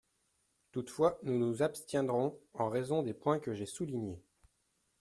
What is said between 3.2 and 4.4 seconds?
que j’ai soulignés.